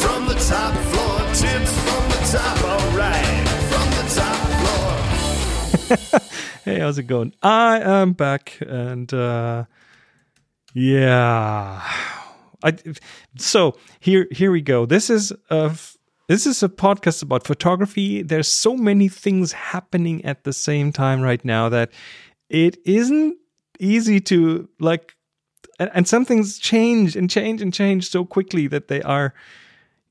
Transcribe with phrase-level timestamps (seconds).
[0.00, 1.18] from the top floor.
[1.32, 4.40] Tips from the top, all right, from the top
[6.08, 6.20] floor.
[6.64, 7.32] Hey, how's it going?
[7.44, 9.66] I am back, and uh,
[10.74, 11.80] yeah,
[12.60, 12.76] I
[13.36, 14.84] so here here we go.
[14.84, 15.96] This is a f-
[16.28, 18.22] this is a podcast about photography.
[18.22, 21.90] There's so many things happening at the same time right now that
[22.50, 23.36] it isn't
[23.80, 25.16] easy to like,
[25.78, 29.32] and, and some things change and change and change so quickly that they are,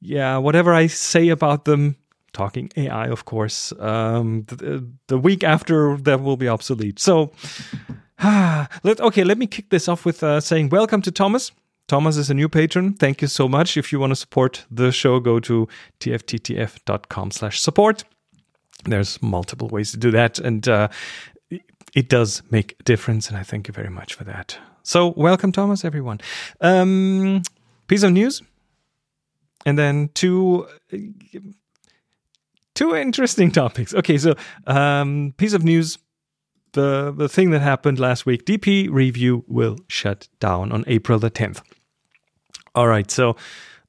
[0.01, 1.95] yeah, whatever I say about them
[2.33, 3.71] talking AI, of course.
[3.79, 6.99] Um, the, the week after that will be obsolete.
[6.99, 7.31] So,
[8.23, 9.23] let okay.
[9.23, 11.51] Let me kick this off with uh, saying welcome to Thomas.
[11.87, 12.93] Thomas is a new patron.
[12.93, 13.77] Thank you so much.
[13.77, 15.67] If you want to support the show, go to
[15.99, 18.03] tfttf.com/support.
[18.83, 20.89] There's multiple ways to do that, and uh,
[21.95, 23.29] it does make a difference.
[23.29, 24.57] And I thank you very much for that.
[24.83, 26.19] So, welcome, Thomas, everyone.
[26.61, 27.41] Um,
[27.87, 28.41] piece of news,
[29.65, 30.67] and then two
[32.75, 33.93] two interesting topics.
[33.93, 34.35] Okay, so
[34.67, 35.97] um, piece of news:
[36.73, 38.45] the the thing that happened last week.
[38.45, 41.61] DP Review will shut down on April the tenth.
[42.75, 43.35] All right, so.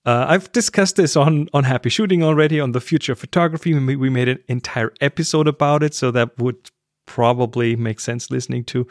[0.06, 3.74] Uh, I've discussed this on on Happy Shooting already on the future of photography.
[3.74, 6.70] We, we made an entire episode about it, so that would
[7.04, 8.86] probably make sense listening to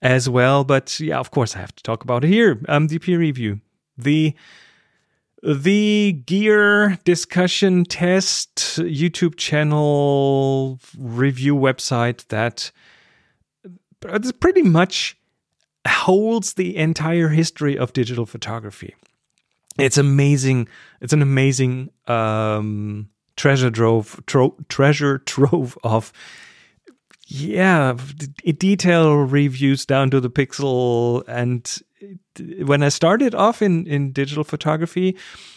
[0.00, 0.64] as well.
[0.64, 2.62] But yeah, of course, I have to talk about it here.
[2.68, 3.60] Um, DP review
[3.98, 4.34] the
[5.42, 12.70] the gear discussion test YouTube channel review website that
[14.40, 15.16] pretty much
[15.86, 18.94] holds the entire history of digital photography.
[19.78, 20.68] It's amazing.
[21.00, 26.12] It's an amazing um, treasure trove, tro- treasure trove of
[27.26, 31.82] yeah d- detail reviews down to the pixel and
[32.66, 35.16] when i started off in in digital photography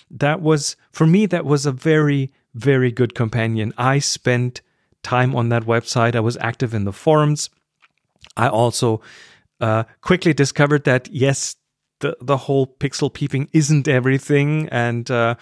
[0.09, 4.61] that was for me that was a very very good companion i spent
[5.03, 7.49] time on that website i was active in the forums
[8.35, 9.01] i also
[9.59, 11.55] uh, quickly discovered that yes
[11.99, 14.67] the the whole pixel peeping isn't everything.
[14.69, 15.35] And uh,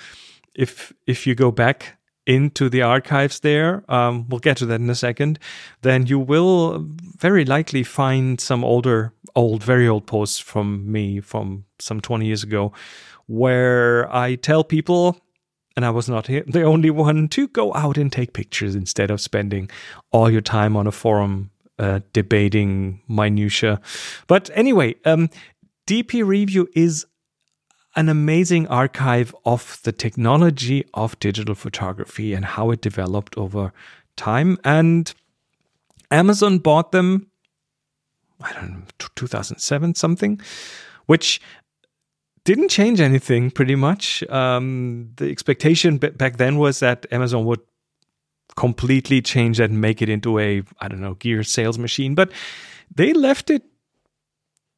[0.56, 4.90] if if you go back into the archives there, um, we'll get to that in
[4.90, 5.38] a second,
[5.84, 6.84] then you will
[7.20, 12.42] very likely find some older, old, very old posts from me from some 20 years
[12.42, 12.74] ago
[13.28, 15.20] where I tell people,
[15.76, 19.22] and I was not the only one, to go out and take pictures instead of
[19.22, 19.70] spending
[20.12, 23.82] all your time on a forum uh, debating minutia.
[24.28, 25.30] But anyway, um,
[25.88, 27.06] DP Review is
[27.96, 33.72] an amazing archive of the technology of digital photography and how it developed over
[34.18, 34.58] time.
[34.64, 35.14] And
[36.12, 37.28] Amazon bought them,
[38.42, 38.82] I don't know,
[39.16, 40.42] 2007 something,
[41.06, 41.40] which
[42.44, 44.24] didn't change anything pretty much.
[44.30, 47.62] Um, the expectation back then was that Amazon would
[48.56, 52.16] completely change that and make it into a, I don't know, gear sales machine.
[52.16, 52.32] But
[52.94, 53.64] they left it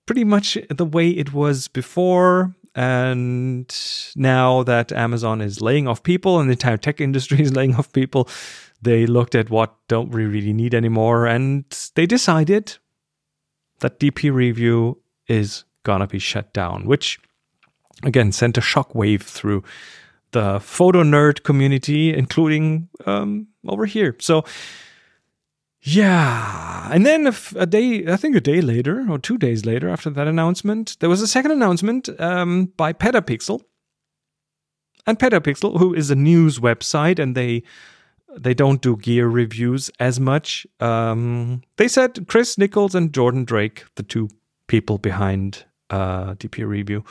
[0.05, 2.55] pretty much the way it was before.
[2.73, 3.73] And
[4.15, 7.91] now that Amazon is laying off people and the entire tech industry is laying off
[7.91, 8.27] people,
[8.81, 11.65] they looked at what don't we really need anymore and
[11.95, 12.77] they decided
[13.79, 17.19] that DP Review is gonna be shut down, which
[18.03, 19.63] again sent a shockwave through
[20.31, 24.15] the photo nerd community, including um, over here.
[24.19, 24.43] So
[25.81, 26.89] yeah.
[26.91, 30.27] And then a day, I think a day later or two days later after that
[30.27, 33.61] announcement, there was a second announcement um, by Petapixel.
[35.05, 37.63] And Petapixel, who is a news website and they
[38.37, 40.67] they don't do gear reviews as much.
[40.79, 44.29] Um, they said Chris Niccolls and Jordan Drake, the two
[44.67, 47.03] people behind uh, DP Review,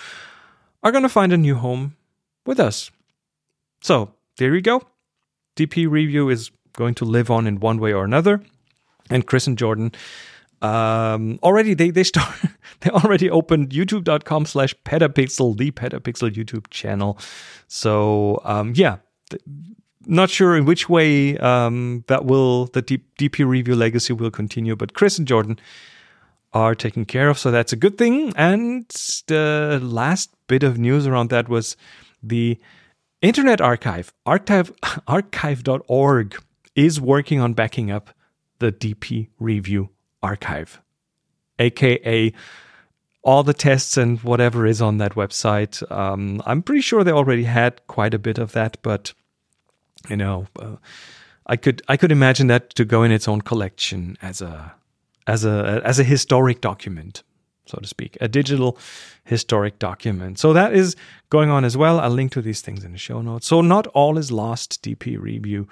[0.82, 1.96] are going to find a new home
[2.44, 2.90] with us.
[3.80, 4.82] So there you go.
[5.56, 8.42] DP Review is going to live on in one way or another.
[9.10, 9.92] And Chris and Jordan
[10.62, 12.34] um, already they they start
[12.80, 17.18] they already opened youtube.com slash petapixel the petapixel youtube channel.
[17.68, 18.96] So um, yeah
[19.28, 19.42] th-
[20.06, 24.74] not sure in which way um, that will the D- dp review legacy will continue
[24.76, 25.58] but chris and jordan
[26.56, 27.38] are taken care of.
[27.38, 28.32] So that's a good thing.
[28.34, 28.88] And
[29.26, 31.76] the last bit of news around that was
[32.22, 32.58] the
[33.26, 34.72] internet archive archive
[35.06, 36.42] archive.org
[36.74, 38.10] is working on backing up
[38.58, 39.90] the DP Review
[40.22, 40.80] archive,
[41.58, 42.32] aka
[43.22, 45.90] all the tests and whatever is on that website.
[45.90, 49.12] Um, I'm pretty sure they already had quite a bit of that, but
[50.08, 50.76] you know, uh,
[51.46, 54.74] I could I could imagine that to go in its own collection as a
[55.26, 57.22] as a as a historic document,
[57.66, 58.78] so to speak, a digital
[59.24, 60.38] historic document.
[60.38, 60.96] So that is
[61.30, 62.00] going on as well.
[62.00, 63.46] I'll link to these things in the show notes.
[63.46, 64.82] So not all is lost.
[64.82, 65.68] DP review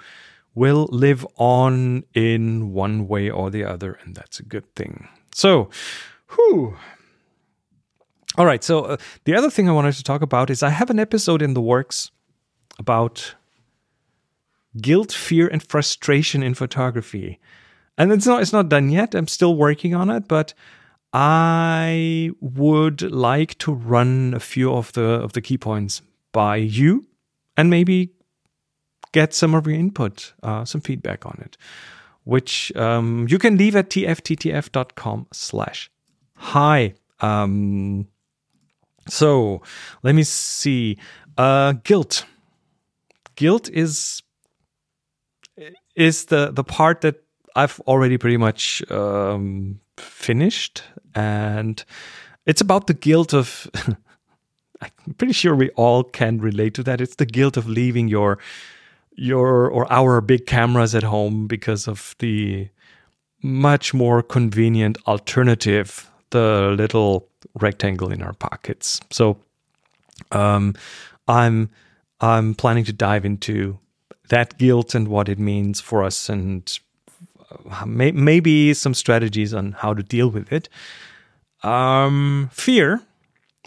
[0.53, 5.07] will live on in one way or the other, and that's a good thing.
[5.33, 5.69] So,
[6.33, 6.77] whew.
[8.37, 8.63] All right.
[8.63, 11.41] So uh, the other thing I wanted to talk about is I have an episode
[11.41, 12.11] in the works
[12.77, 13.35] about
[14.81, 17.39] guilt, fear, and frustration in photography.
[17.97, 19.15] And it's not it's not done yet.
[19.15, 20.53] I'm still working on it, but
[21.17, 26.01] I would like to run a few of the of the key points
[26.33, 27.05] by you,
[27.55, 28.09] and maybe
[29.13, 31.55] get some of your input, uh, some feedback on it,
[32.25, 35.89] which um, you can leave at tfttf.com slash
[36.33, 36.95] hi.
[37.21, 38.07] Um,
[39.07, 39.61] so
[40.03, 40.97] let me see.
[41.37, 42.25] Uh, guilt.
[43.37, 44.21] Guilt is
[45.95, 47.23] is the the part that
[47.55, 50.83] I've already pretty much um, finished,
[51.13, 51.83] and
[52.45, 53.69] it's about the guilt of.
[54.81, 56.99] I'm pretty sure we all can relate to that.
[56.99, 58.37] It's the guilt of leaving your
[59.15, 62.67] your or our big cameras at home because of the
[63.41, 68.99] much more convenient alternative, the little rectangle in our pockets.
[69.11, 69.37] So,
[70.31, 70.75] um,
[71.27, 71.69] I'm
[72.21, 73.79] I'm planning to dive into
[74.29, 76.79] that guilt and what it means for us and
[77.85, 80.69] may, maybe some strategies on how to deal with it.
[81.63, 83.01] Um, fear.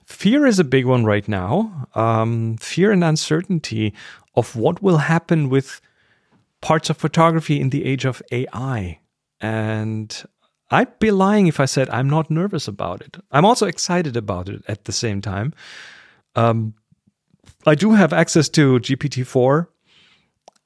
[0.07, 1.89] Fear is a big one right now.
[1.95, 3.93] Um, fear and uncertainty
[4.35, 5.81] of what will happen with
[6.61, 9.01] parts of photography in the age of AI.
[9.41, 10.25] And
[10.71, 13.17] I'd be lying if I said I'm not nervous about it.
[13.31, 15.55] I'm also excited about it at the same time.
[16.35, 16.75] Um,
[17.67, 19.69] I do have access to GPT 4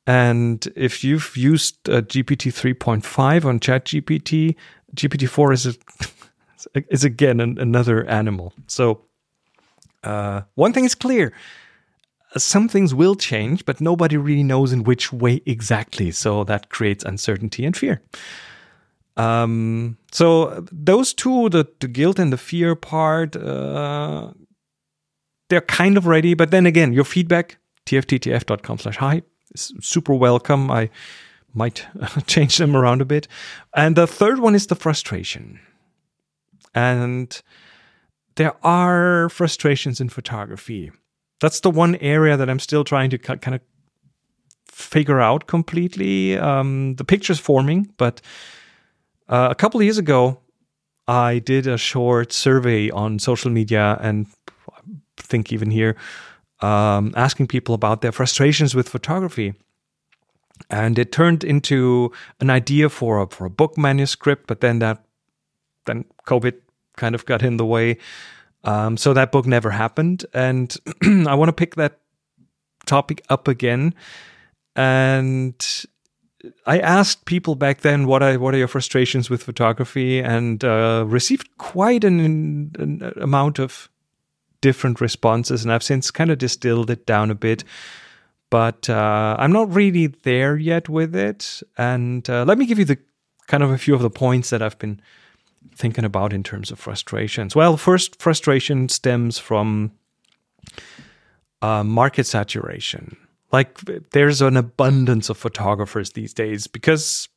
[0.07, 4.57] and if you've used uh, GPT 3.5 on ChatGPT,
[4.97, 5.79] GPT 4 is
[6.75, 8.53] is again an, another animal.
[8.67, 9.03] So
[10.03, 11.33] uh, one thing is clear:
[12.37, 16.11] some things will change, but nobody really knows in which way exactly.
[16.11, 18.03] So that creates uncertainty and fear.
[19.17, 24.33] Um, so those two, the, the guilt and the fear part, uh,
[25.49, 26.35] they're kind of ready.
[26.35, 29.23] But then again, your feedback, tfttf.com slash hi,
[29.55, 30.71] super welcome.
[30.71, 30.91] I
[31.55, 31.87] might
[32.27, 33.29] change them around a bit.
[33.75, 35.61] And the third one is the frustration.
[36.75, 37.41] And
[38.37, 40.91] there are frustrations in photography.
[41.41, 43.61] That's the one area that I'm still trying to kind of
[44.67, 46.39] figure out completely.
[46.39, 48.21] Um, the picture's forming, but
[49.29, 50.39] uh, a couple years ago,
[51.07, 54.27] I did a short survey on social media and
[54.71, 54.81] I
[55.19, 55.97] think even here
[56.63, 59.55] um, asking people about their frustrations with photography.
[60.71, 65.05] And it turned into an idea for a, for a book manuscript, but then that
[65.87, 66.55] then COVID
[66.97, 67.99] kind of got in the way.
[68.65, 70.25] Um, so that book never happened.
[70.33, 70.77] And
[71.27, 71.99] I want to pick that
[72.87, 73.95] topic up again.
[74.77, 75.87] And
[76.67, 81.05] I asked people back then what are what are your frustrations with photography, and uh,
[81.07, 82.21] received quite an,
[82.79, 83.89] an, amount of
[84.63, 87.65] different responses, and I've since kind of distilled it down a bit.
[88.49, 91.63] But uh, I'm not really there yet with it.
[91.79, 92.99] And uh, let me give you the
[93.47, 95.01] kind of a few of the points that I've been
[95.75, 97.57] thinking about in terms of frustrations.
[97.57, 99.93] Well, first, frustration stems from
[101.63, 103.17] uh, market saturation.
[103.53, 107.29] Like, there's an abundance of photographers these days because,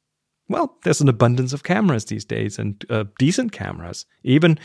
[0.49, 4.05] well, there's an abundance of cameras these days and uh, decent cameras.
[4.23, 4.59] Even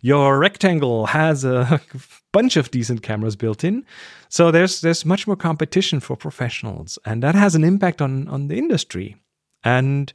[0.00, 1.80] your rectangle has a
[2.32, 3.84] bunch of decent cameras built in.
[4.28, 8.48] So there's there's much more competition for professionals, and that has an impact on on
[8.48, 9.16] the industry.
[9.64, 10.12] And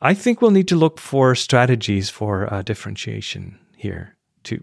[0.00, 4.62] I think we'll need to look for strategies for uh, differentiation here to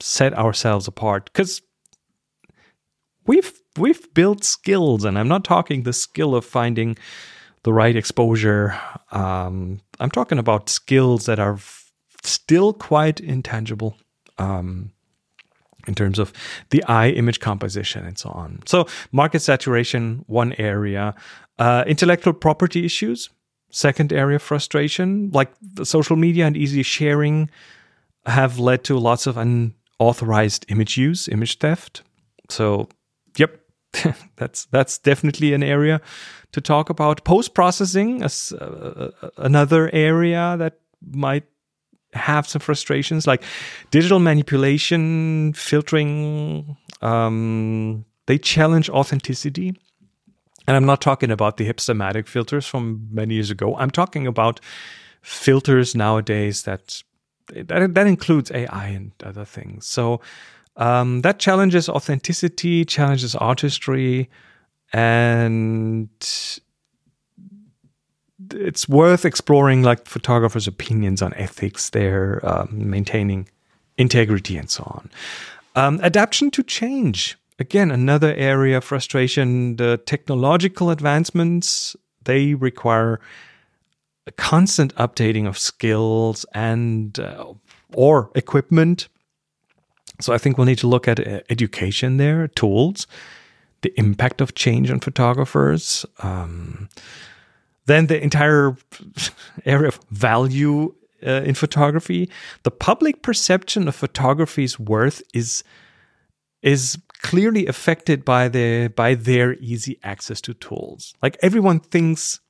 [0.00, 1.62] set ourselves apart because
[3.26, 6.96] we've we've built skills, and I'm not talking the skill of finding
[7.64, 8.78] the right exposure.
[9.10, 11.58] Um, I'm talking about skills that are
[12.26, 13.96] still quite intangible
[14.38, 14.92] um,
[15.86, 16.32] in terms of
[16.70, 18.60] the eye image composition and so on.
[18.66, 21.14] So, market saturation, one area,
[21.58, 23.30] uh, intellectual property issues,
[23.70, 25.52] second area, frustration, like
[25.82, 27.50] social media and easy sharing
[28.26, 32.02] have led to lots of unauthorized image use, image theft.
[32.48, 32.88] So,
[33.36, 33.60] yep,
[34.36, 36.00] that's that's definitely an area
[36.52, 37.24] to talk about.
[37.24, 40.78] Post processing, as uh, another area that
[41.12, 41.44] might
[42.14, 43.42] have some frustrations like
[43.90, 46.76] digital manipulation, filtering.
[47.02, 49.74] Um, they challenge authenticity.
[50.66, 53.76] And I'm not talking about the hipstamatic filters from many years ago.
[53.76, 54.60] I'm talking about
[55.20, 57.02] filters nowadays that
[57.48, 59.86] that, that includes AI and other things.
[59.86, 60.20] So
[60.76, 64.30] um, that challenges authenticity, challenges artistry,
[64.92, 66.08] and
[68.52, 73.48] it's worth exploring like photographers' opinions on ethics their um, maintaining
[73.96, 75.10] integrity and so on.
[75.76, 77.36] Um, adaptation to change.
[77.58, 79.76] Again, another area of frustration.
[79.76, 83.20] The technological advancements, they require
[84.26, 87.52] a constant updating of skills and uh,
[87.94, 89.08] or equipment.
[90.20, 93.06] So I think we'll need to look at uh, education there, tools,
[93.82, 96.06] the impact of change on photographers.
[96.20, 96.88] Um,
[97.86, 98.76] then the entire
[99.64, 100.94] area of value
[101.26, 102.30] uh, in photography.
[102.62, 105.64] The public perception of photography's worth is
[106.62, 111.14] is clearly affected by the by their easy access to tools.
[111.22, 112.40] Like everyone thinks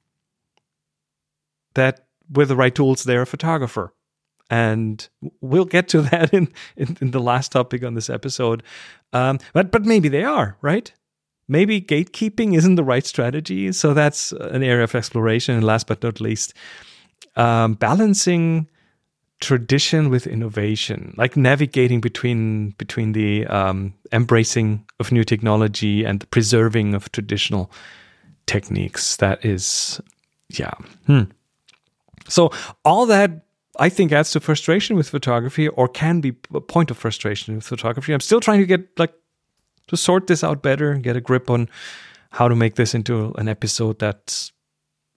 [1.75, 3.93] that with the right tools, they're a photographer.
[4.51, 5.09] And
[5.41, 8.63] we'll get to that in, in, in the last topic on this episode.
[9.13, 10.93] Um, but but maybe they are, right?
[11.49, 13.73] Maybe gatekeeping isn't the right strategy.
[13.73, 15.55] So that's an area of exploration.
[15.55, 16.55] And last but not least,
[17.37, 18.69] um, balancing
[19.41, 26.27] tradition with innovation, like navigating between between the um, embracing of new technology and the
[26.27, 27.71] preserving of traditional
[28.47, 29.17] techniques.
[29.17, 30.01] That is,
[30.49, 30.73] yeah.
[31.07, 31.25] Hmm.
[32.29, 32.51] So
[32.85, 33.45] all that
[33.79, 37.67] I think adds to frustration with photography, or can be a point of frustration with
[37.67, 38.13] photography.
[38.13, 39.13] I'm still trying to get like
[39.89, 41.69] to sort this out better and get a grip on
[42.31, 44.53] how to make this into an episode that's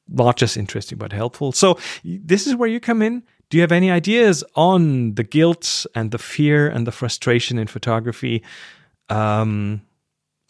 [0.07, 1.51] not just interesting but helpful.
[1.51, 3.23] So this is where you come in.
[3.49, 7.67] Do you have any ideas on the guilt and the fear and the frustration in
[7.67, 8.43] photography?
[9.09, 9.81] Um,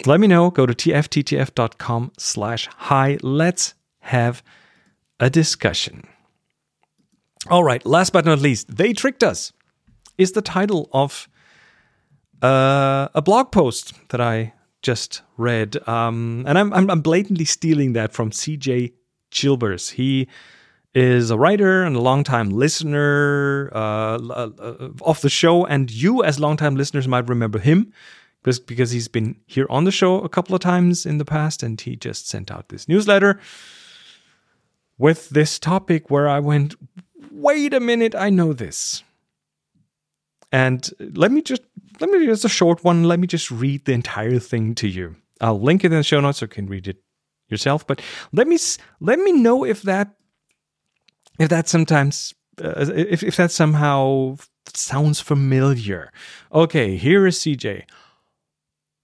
[0.06, 0.50] let me know.
[0.50, 3.18] Go to tfttf.com slash hi.
[3.22, 4.44] Let's have
[5.20, 6.08] a discussion.
[7.50, 9.54] All right, last but not least, They Tricked Us
[10.18, 11.30] is the title of
[12.42, 17.94] uh, a blog post that I just read, um, and I'm, I'm, I'm blatantly stealing
[17.94, 18.94] that from CJ
[19.32, 19.92] Chilvers.
[19.92, 20.28] He
[20.94, 26.40] is a writer and a longtime listener uh, uh, of the show, and you, as
[26.40, 27.92] longtime listeners, might remember him
[28.42, 31.64] because because he's been here on the show a couple of times in the past,
[31.64, 33.40] and he just sent out this newsletter
[34.98, 36.76] with this topic where I went,
[37.32, 39.04] wait a minute, I know this.
[40.52, 41.62] And let me just
[42.00, 43.04] let me just a short one.
[43.04, 45.16] Let me just read the entire thing to you.
[45.42, 46.98] I'll link it in the show notes so you can read it
[47.50, 47.86] yourself.
[47.86, 48.02] But
[48.32, 48.58] let me
[49.00, 50.16] let me know if that
[51.40, 54.38] if that sometimes uh, if if that somehow
[54.74, 56.12] sounds familiar.
[56.54, 57.84] Okay, here is CJ.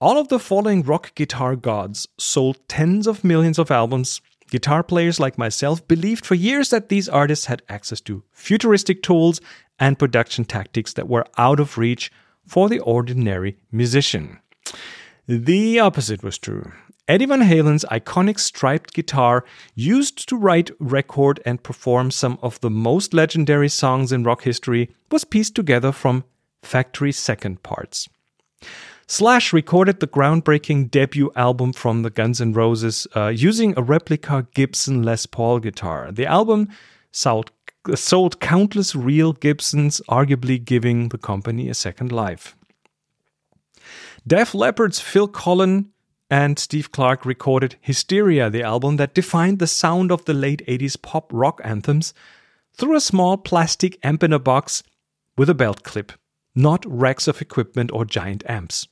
[0.00, 4.20] All of the following rock guitar gods sold tens of millions of albums.
[4.50, 9.40] Guitar players like myself believed for years that these artists had access to futuristic tools
[9.78, 12.12] and production tactics that were out of reach
[12.46, 14.38] for the ordinary musician.
[15.26, 16.72] The opposite was true.
[17.06, 22.70] Eddie Van Halen's iconic striped guitar, used to write, record, and perform some of the
[22.70, 26.24] most legendary songs in rock history, was pieced together from
[26.62, 28.08] factory second parts.
[29.06, 34.46] Slash recorded the groundbreaking debut album from the Guns N' Roses uh, using a replica
[34.54, 36.10] Gibson Les Paul guitar.
[36.10, 36.70] The album
[37.12, 37.50] sold
[37.94, 42.56] sold countless real Gibsons, arguably giving the company a second life.
[44.26, 45.90] Def Leppard's Phil Collen
[46.30, 51.00] and Steve Clark recorded Hysteria, the album that defined the sound of the late 80s
[51.00, 52.14] pop rock anthems,
[52.72, 54.82] through a small plastic amp in a box
[55.36, 56.12] with a belt clip,
[56.54, 58.88] not racks of equipment or giant amps.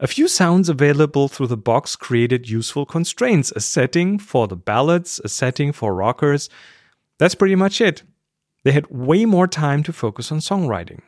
[0.00, 5.20] A few sounds available through the box created useful constraints a setting for the ballads,
[5.24, 6.48] a setting for rockers,
[7.18, 8.04] that's pretty much it.
[8.64, 11.00] They had way more time to focus on songwriting.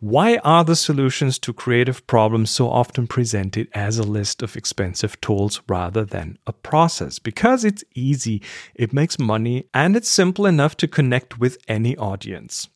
[0.00, 5.20] Why are the solutions to creative problems so often presented as a list of expensive
[5.20, 7.20] tools rather than a process?
[7.20, 8.42] Because it's easy,
[8.74, 12.68] it makes money, and it's simple enough to connect with any audience.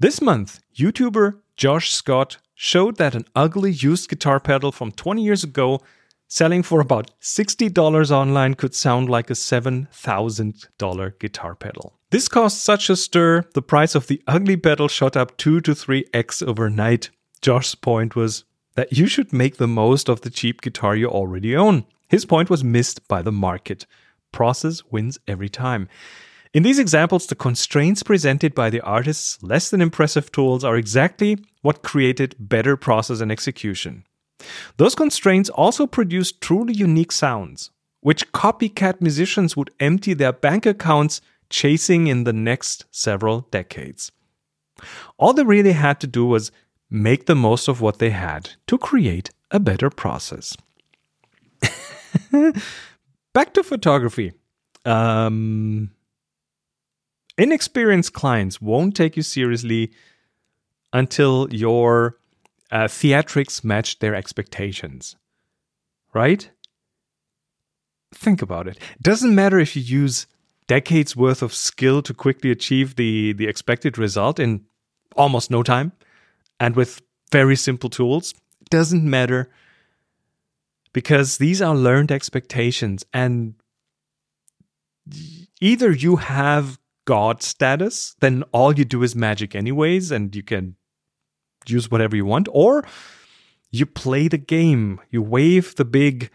[0.00, 5.44] This month, YouTuber Josh Scott showed that an ugly used guitar pedal from 20 years
[5.44, 5.80] ago
[6.26, 11.94] selling for about $60 online could sound like a $7,000 guitar pedal.
[12.10, 15.70] This caused such a stir, the price of the ugly pedal shot up 2 to
[15.70, 17.10] 3x overnight.
[17.40, 18.42] Josh's point was
[18.74, 21.84] that you should make the most of the cheap guitar you already own.
[22.08, 23.86] His point was missed by the market.
[24.32, 25.88] Process wins every time.
[26.54, 31.38] In these examples, the constraints presented by the artist's less than impressive tools are exactly
[31.68, 34.02] what created better process and execution.
[34.78, 37.70] Those constraints also produced truly unique sounds,
[38.00, 41.20] which copycat musicians would empty their bank accounts
[41.50, 44.10] chasing in the next several decades.
[45.18, 46.50] All they really had to do was
[46.88, 50.56] make the most of what they had to create a better process.
[53.34, 54.32] Back to photography.
[54.86, 55.90] Um,
[57.36, 59.92] inexperienced clients won't take you seriously
[60.92, 62.18] until your
[62.70, 65.16] uh, theatrics match their expectations.
[66.14, 66.50] Right?
[68.14, 68.78] Think about it.
[69.02, 70.26] Doesn't matter if you use
[70.66, 74.64] decades worth of skill to quickly achieve the, the expected result in
[75.16, 75.92] almost no time
[76.60, 78.34] and with very simple tools.
[78.70, 79.50] Doesn't matter
[80.92, 83.54] because these are learned expectations and
[85.60, 86.78] either you have
[87.08, 90.76] god status then all you do is magic anyways and you can
[91.70, 92.48] use whatever you want.
[92.52, 92.84] Or
[93.70, 95.00] you play the game.
[95.10, 96.30] You wave the big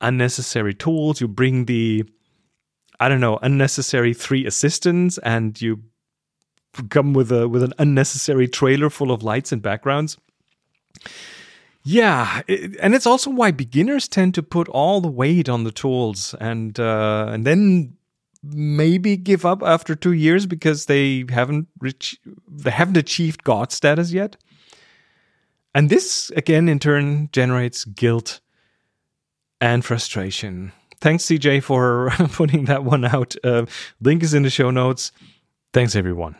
[0.00, 1.20] unnecessary tools.
[1.20, 2.04] You bring the
[3.00, 5.82] i don't know unnecessary three assistants and you
[6.90, 10.16] come with a with an unnecessary trailer full of lights and backgrounds.
[11.86, 15.72] Yeah, it, and it's also why beginners tend to put all the weight on the
[15.72, 17.96] tools and uh, and then
[18.52, 24.12] maybe give up after two years because they haven't reach, they haven't achieved God status
[24.12, 24.36] yet.
[25.74, 28.40] And this again, in turn, generates guilt
[29.60, 30.72] and frustration.
[31.00, 33.34] Thanks, CJ, for putting that one out.
[33.42, 33.66] Uh,
[34.00, 35.12] link is in the show notes.
[35.72, 36.36] Thanks, everyone.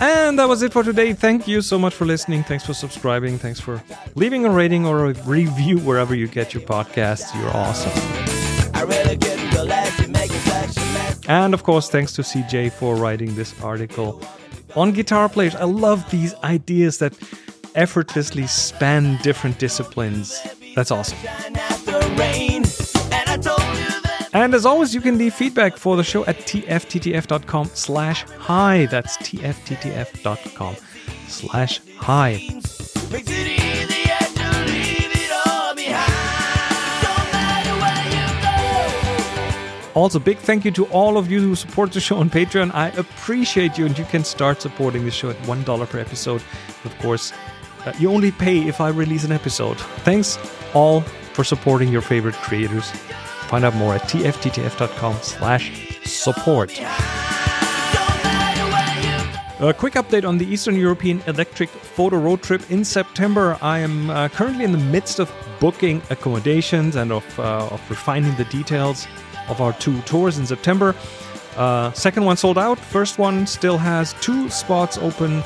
[0.00, 1.12] And that was it for today.
[1.12, 2.42] Thank you so much for listening.
[2.42, 3.38] Thanks for subscribing.
[3.38, 3.82] Thanks for
[4.14, 7.34] leaving a rating or a review wherever you get your podcasts.
[7.38, 7.92] You're awesome.
[11.28, 14.22] And of course, thanks to CJ for writing this article
[14.74, 15.54] on guitar players.
[15.54, 17.12] I love these ideas that
[17.74, 20.40] effortlessly span different disciplines.
[20.74, 21.18] That's awesome.
[24.32, 28.86] And as always, you can leave feedback for the show at tfttf.com slash hi.
[28.86, 30.76] That's tfttf.com
[31.26, 32.60] slash hi.
[39.94, 42.72] Also, big thank you to all of you who support the show on Patreon.
[42.74, 46.42] I appreciate you, and you can start supporting the show at $1 per episode.
[46.84, 47.32] Of course,
[47.84, 49.78] uh, you only pay if I release an episode.
[50.04, 50.38] Thanks
[50.74, 51.00] all
[51.32, 52.92] for supporting your favorite creators.
[53.50, 56.70] Find out more at tfttf.com slash support.
[59.58, 63.58] A quick update on the Eastern European Electric Photo Road Trip in September.
[63.60, 68.36] I am uh, currently in the midst of booking accommodations and of, uh, of refining
[68.36, 69.08] the details
[69.48, 70.94] of our two tours in September.
[71.56, 72.78] Uh, second one sold out.
[72.78, 75.42] First one still has two spots open.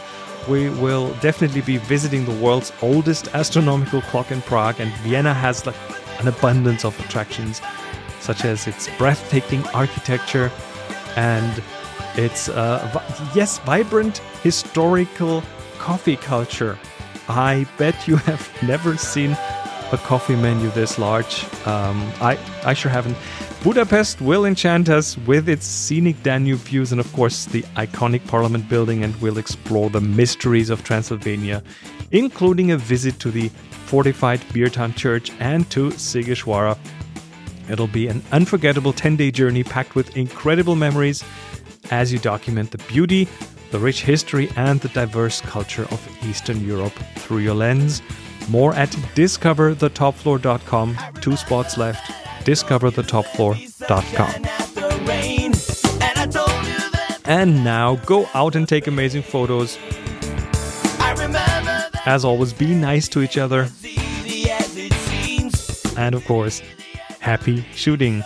[0.47, 5.65] We will definitely be visiting the world's oldest astronomical clock in Prague, and Vienna has
[5.65, 5.75] like
[6.21, 7.63] an abundance of attractions
[8.25, 10.51] such as its breathtaking architecture
[11.17, 11.63] and
[12.17, 13.03] its, uh,
[13.35, 15.43] yes, vibrant historical
[15.79, 16.79] coffee culture.
[17.29, 19.33] I bet you have never seen
[19.93, 21.45] a coffee menu this large.
[21.67, 23.17] Um, I, I sure haven't.
[23.63, 28.69] Budapest will enchant us with its scenic Danube views and, of course, the iconic Parliament
[28.69, 31.63] building, and we'll explore the mysteries of Transylvania,
[32.11, 33.49] including a visit to the
[33.87, 36.77] fortified Biertan Church and to Sighișoara,
[37.69, 41.25] It'll be an unforgettable 10 day journey packed with incredible memories
[41.91, 43.29] as you document the beauty,
[43.71, 48.03] the rich history, and the diverse culture of Eastern Europe through your lens.
[48.49, 50.99] More at discoverthetopfloor.com.
[51.21, 52.11] Two spots left.
[52.45, 54.45] Discoverthetopfloor.com.
[57.27, 59.79] And now go out and take amazing photos.
[62.07, 63.69] As always, be nice to each other.
[65.97, 66.61] And of course,
[67.25, 68.23] happy shooting.